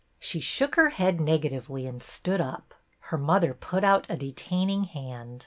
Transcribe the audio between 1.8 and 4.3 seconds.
and stood up. Her mother put out a